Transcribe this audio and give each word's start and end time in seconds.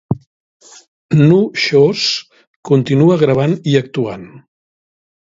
Nu 1.25 1.37
Shooz 1.65 2.07
continua 2.73 3.21
gravant 3.27 3.57
i 3.75 3.81
actuant. 3.85 4.29